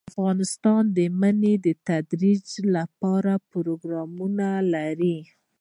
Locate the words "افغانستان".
0.13-0.81